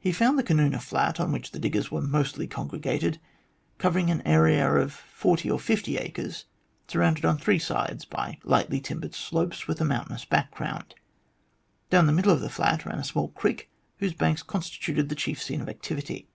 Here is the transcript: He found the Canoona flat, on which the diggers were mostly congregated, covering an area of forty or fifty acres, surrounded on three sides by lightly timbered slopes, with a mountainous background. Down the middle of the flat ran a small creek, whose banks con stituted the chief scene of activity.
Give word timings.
He 0.00 0.10
found 0.10 0.36
the 0.36 0.42
Canoona 0.42 0.80
flat, 0.82 1.20
on 1.20 1.30
which 1.30 1.52
the 1.52 1.60
diggers 1.60 1.88
were 1.88 2.00
mostly 2.00 2.48
congregated, 2.48 3.20
covering 3.78 4.10
an 4.10 4.20
area 4.26 4.68
of 4.68 4.92
forty 4.92 5.48
or 5.48 5.60
fifty 5.60 5.96
acres, 5.96 6.46
surrounded 6.88 7.24
on 7.24 7.38
three 7.38 7.60
sides 7.60 8.04
by 8.04 8.40
lightly 8.42 8.80
timbered 8.80 9.14
slopes, 9.14 9.68
with 9.68 9.80
a 9.80 9.84
mountainous 9.84 10.24
background. 10.24 10.96
Down 11.88 12.06
the 12.06 12.12
middle 12.12 12.32
of 12.32 12.40
the 12.40 12.50
flat 12.50 12.84
ran 12.84 12.98
a 12.98 13.04
small 13.04 13.28
creek, 13.28 13.70
whose 13.98 14.12
banks 14.12 14.42
con 14.42 14.60
stituted 14.62 15.08
the 15.08 15.14
chief 15.14 15.40
scene 15.40 15.60
of 15.60 15.68
activity. 15.68 16.26